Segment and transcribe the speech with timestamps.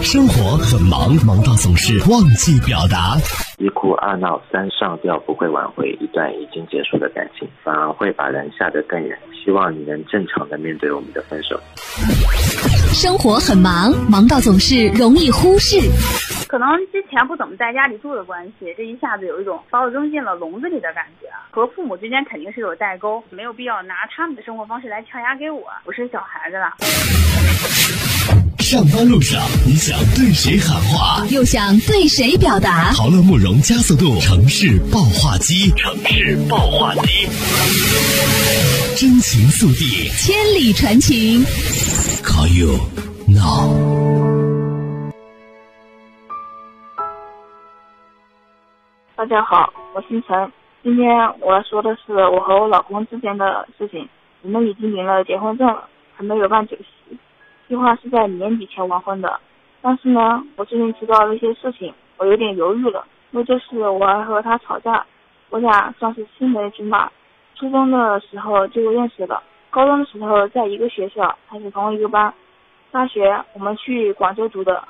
[0.00, 3.18] 生活很忙，忙到总是忘记表达。
[3.58, 9.18] 一哭二闹三上吊，不会挽回一段已经结束的感情，反而会把人吓得更远。
[9.44, 11.58] 希望你能正常的面对我们的分手。
[12.94, 15.76] 生活很忙，忙到总是容易忽视。
[16.46, 21.26] 可能之前不怎么在家里住的关系，这一下子有一种把我扔进了笼子里的感觉。
[21.50, 25.64] 和父母之间肯定是有代沟，没有必要拿他们的生活方式来强压给我。
[25.84, 26.70] 我是小孩子了。
[28.68, 32.92] 上班路上，你想对谁喊话，又想对谁表达？
[32.92, 37.24] 陶乐慕容加速度城市爆话机，城市爆话机，
[38.94, 41.40] 真情速递，千里传情。
[42.20, 42.76] Call you
[43.24, 43.72] now。
[49.16, 50.36] 大家好，我姓陈。
[50.82, 51.08] 今天
[51.40, 54.06] 我要说的是我和我老公之间的事情。
[54.42, 56.97] 我们已经领了结婚证了，还没有办酒席。
[57.68, 59.38] 计划是在年底前完婚的，
[59.82, 63.04] 但是呢，我最近知道了一些事情，我有点犹豫了。
[63.30, 65.04] 那就是我还和他吵架，
[65.50, 67.10] 我俩算是青梅竹马，
[67.54, 72.32] 初中的时候就认识了，高中的时候在一个学校，还是同一个班。
[72.90, 74.82] 大学我们去广州读的，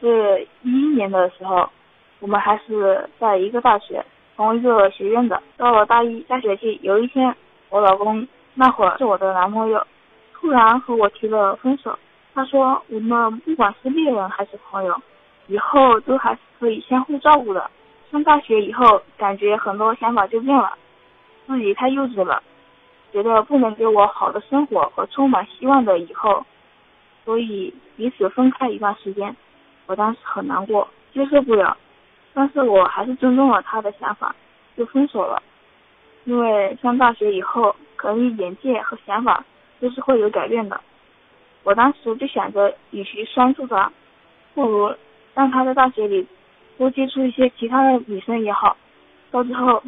[0.00, 1.68] 是一一年的时候，
[2.20, 4.02] 我们还是在一个大学，
[4.36, 5.42] 同一个学院的。
[5.58, 7.36] 到了大一下学期，有一天，
[7.68, 9.86] 我老公那会儿是我的男朋友，
[10.32, 11.98] 突然和我提了分手。
[12.34, 14.98] 他说：“我们不管是恋人还是朋友，
[15.48, 17.70] 以后都还是可以相互照顾的。
[18.10, 20.72] 上大学以后，感觉很多想法就变了，
[21.46, 22.42] 自己太幼稚了，
[23.12, 26.44] 觉得不能给我好的生活和充满希望的以后，
[27.24, 29.36] 所以彼此分开一段时间。
[29.86, 31.76] 我当时很难过，接受不了，
[32.32, 34.34] 但是我还是尊重了他的想法，
[34.74, 35.42] 就分手了。
[36.24, 39.44] 因为上大学以后，可能眼界和想法
[39.80, 40.80] 都是会有改变的。”
[41.64, 43.92] 我当时就想着，与其拴住他，
[44.52, 44.92] 不如
[45.32, 46.26] 让他在大学里
[46.76, 48.76] 多接触一些其他的女生也好。
[49.30, 49.80] 到最后，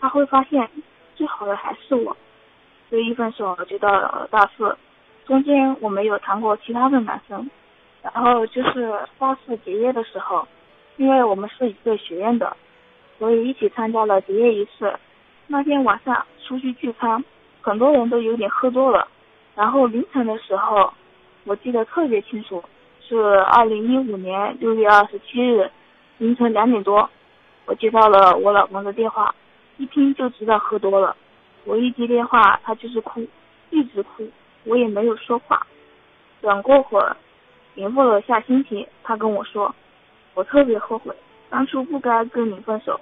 [0.00, 0.68] 他会发现
[1.14, 2.16] 最好的还是我。
[2.88, 4.76] 所以一分手就到了大四，
[5.24, 7.48] 中间我没有谈过其他的男生。
[8.02, 10.46] 然后就是大四结业的时候，
[10.96, 12.56] 因为我们是一个学院的，
[13.20, 14.92] 所以一起参加了结业仪式。
[15.46, 17.24] 那天晚上出去聚餐，
[17.60, 19.06] 很多人都有点喝多了。
[19.54, 20.92] 然后凌晨的时候。
[21.44, 22.62] 我记得特别清楚，
[23.00, 25.70] 是二零一五年六月二十七日
[26.18, 27.08] 凌晨两点多，
[27.64, 29.34] 我接到了我老公的电话，
[29.78, 31.16] 一听就知道喝多了。
[31.64, 33.26] 我一接电话，他就是哭，
[33.70, 34.28] 一直哭，
[34.64, 35.66] 我也没有说话。
[36.40, 37.16] 等过会儿，
[37.74, 39.74] 平复了下心情，他跟我说
[40.34, 41.14] ：“我特别后悔，
[41.48, 43.00] 当初不该跟你分手。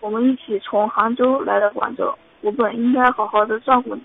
[0.00, 4.02] 我们一起从杭州来到广州，我本应该好好的照顾你，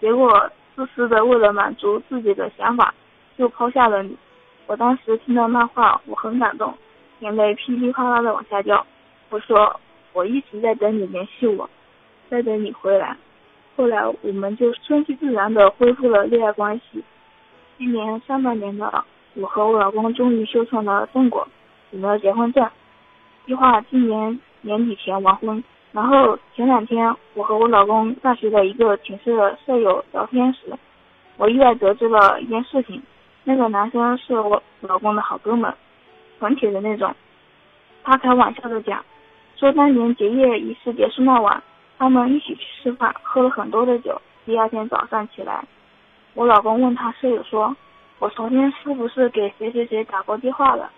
[0.00, 2.94] 结果自私的为了满足自己的想法。”
[3.36, 4.16] 就抛下了你，
[4.66, 6.72] 我当时听到那话，我很感动，
[7.20, 8.86] 眼泪噼里啪啦的往下掉。
[9.30, 9.80] 我说
[10.12, 11.68] 我一直在等你联系我，
[12.30, 13.16] 在等你回来。
[13.76, 17.02] 后来我们就顺其自然的恢复了恋爱关系。
[17.76, 21.46] 今年上半年的，我和我老公终于修成了正果，
[21.90, 22.70] 领了结婚证，
[23.46, 25.62] 计划今年年底前完婚。
[25.90, 30.72] 然后前两天，我和我老公大学的一个寝室的舍友聊天时，
[31.36, 33.02] 我意外得知了一件事情。
[33.44, 35.72] 那个男生是我老公的好哥们，
[36.40, 37.14] 很铁的那种。
[38.02, 39.04] 他开玩笑的讲，
[39.56, 41.62] 说当年结业仪式结束那晚，
[41.98, 44.20] 他们一起去吃饭，喝了很多的酒。
[44.46, 45.64] 第二天早上起来，
[46.34, 47.74] 我老公问他室友说
[48.18, 50.90] ：“我昨天是不是给谁谁谁打过电话了？”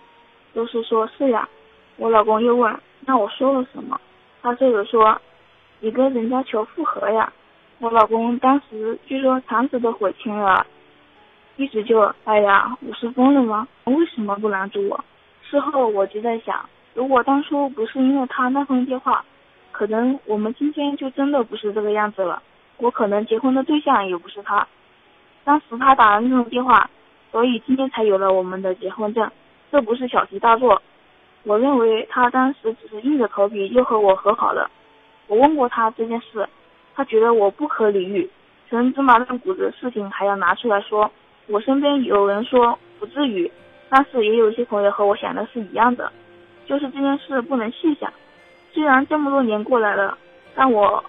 [0.54, 1.48] 都是说是呀。
[1.96, 2.74] 我老公又问
[3.06, 4.00] ：“那我说了什么？”
[4.42, 5.20] 他室友说
[5.80, 7.32] ：“你跟人家求复合呀。”
[7.78, 10.66] 我老公当时据说肠子都悔青了。
[11.56, 13.66] 一直就哎呀，我是疯了吗？
[13.84, 15.04] 为什么不拦住我？
[15.42, 19.24] 事后我就在想，如果当初不是因为他那通电话，
[19.72, 22.42] 可能我们今天就真的不是这个样子了。
[22.76, 24.66] 我可能结婚的对象也不是他。
[25.44, 26.90] 当时他打了那通电话，
[27.32, 29.30] 所以今天才有了我们的结婚证。
[29.72, 30.82] 这不是小题大做。
[31.44, 34.70] 我认为他当时只是硬着头皮又和我和好了。
[35.26, 36.46] 我问过他这件事，
[36.94, 38.28] 他觉得我不可理喻，
[38.68, 41.10] 陈芝麻烂谷子的事情还要拿出来说。
[41.48, 43.50] 我身边有人说不至于，
[43.88, 46.12] 但是也有一些朋友和我想的是一样的，
[46.66, 48.12] 就是这件事不能细想。
[48.72, 50.18] 虽然这么多年过来了，
[50.54, 51.02] 但我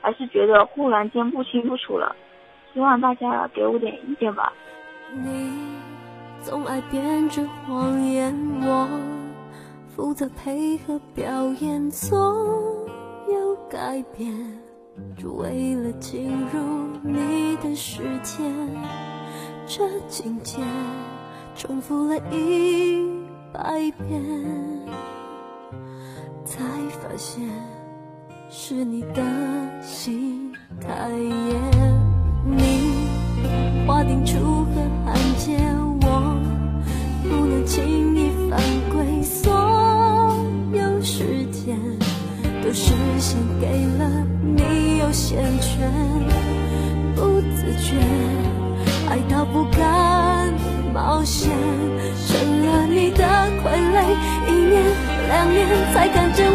[0.00, 2.14] 还是觉得忽然间不清不楚了。
[2.74, 4.52] 希望大家给我点意见吧。
[5.12, 5.52] 你
[6.42, 8.88] 总爱编织谎言，我
[9.88, 11.24] 负责配合表
[11.60, 12.18] 演，总
[13.32, 14.30] 有改变，
[15.16, 16.60] 只为了进入
[17.02, 18.44] 你的世界。
[19.68, 20.58] 这境界
[21.56, 23.04] 重复了一
[23.52, 24.22] 百遍，
[26.44, 26.64] 才
[27.00, 27.42] 发现
[28.48, 29.22] 是你的
[29.82, 31.56] 心太野。
[32.44, 33.08] 你
[33.88, 34.70] 划定楚河
[35.04, 35.58] 汉界，
[36.02, 36.38] 我
[37.24, 38.60] 不能轻易犯
[38.92, 39.52] 规，所
[40.72, 41.76] 有时间
[42.62, 45.90] 都是献给了你优先权，
[47.16, 47.96] 不自觉
[49.08, 50.52] 爱到不敢
[50.92, 51.50] 冒险，
[52.26, 53.24] 成了你的
[53.62, 54.02] 傀儡，
[54.48, 54.82] 一年
[55.28, 56.50] 两年才看见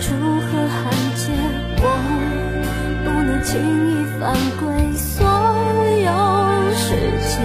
[0.00, 1.30] 楚河汉界，
[1.76, 1.84] 我
[3.04, 4.62] 不能轻易犯规，
[4.96, 5.28] 所
[6.00, 6.08] 有
[6.74, 6.96] 时
[7.28, 7.36] 间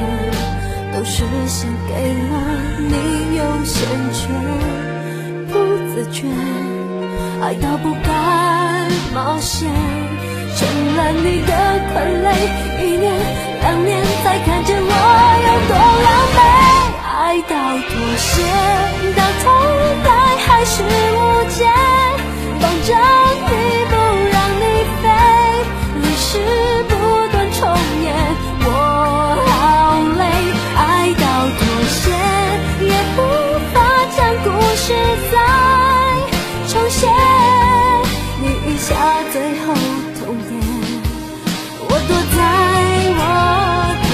[0.94, 2.34] 都是献给了
[2.80, 3.76] 你优先
[4.14, 4.24] 权，
[5.52, 5.54] 不
[5.92, 6.18] 自觉
[7.42, 9.70] 爱到不敢冒险，
[10.56, 10.66] 成
[10.96, 11.52] 了你的
[11.92, 11.94] 傀
[12.24, 12.28] 儡，
[12.82, 13.12] 一年
[13.60, 14.90] 两年才看见我
[15.44, 15.76] 有多
[16.06, 16.40] 狼狈，
[17.20, 17.54] 爱到
[17.90, 18.32] 妥协，
[19.14, 19.46] 到头
[20.06, 20.10] 来
[20.48, 21.60] 还是无解。
[22.86, 23.50] 绑着你
[23.90, 23.94] 不
[24.32, 24.64] 让你
[25.02, 25.04] 飞，
[26.04, 26.30] 历史
[26.88, 26.94] 不
[27.32, 27.60] 断重
[28.04, 28.06] 演，
[28.62, 28.68] 我
[29.48, 29.58] 好
[30.20, 30.22] 累，
[30.78, 30.80] 爱
[31.16, 31.24] 到
[31.58, 31.60] 妥
[31.90, 31.98] 协
[32.86, 33.20] 也无
[33.74, 33.76] 法
[34.16, 34.46] 将故
[34.76, 34.86] 事
[35.32, 35.34] 再
[36.68, 37.10] 重写。
[38.40, 38.94] 你一下
[39.32, 39.36] 最
[39.66, 39.74] 后
[40.20, 40.54] 痛点，
[41.90, 42.40] 我躲在
[43.18, 43.20] 我
[44.04, 44.08] 的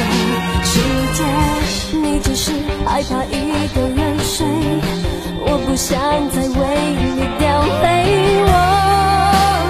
[0.63, 0.71] 世
[1.17, 1.19] 界，
[1.97, 2.45] 你只是
[2.85, 4.47] 害怕一个人睡，
[5.53, 5.99] 我不想
[6.29, 6.49] 再为
[6.95, 7.85] 你掉泪
[8.47, 8.51] 我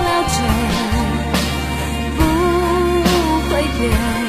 [0.06, 0.36] 了解
[2.18, 2.22] 不
[3.50, 4.21] 会变。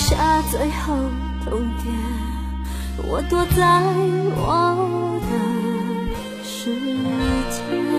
[0.00, 0.96] 下最后
[1.44, 1.84] 通牒
[3.06, 3.82] 我躲在
[4.34, 6.74] 我的世
[7.50, 7.89] 界。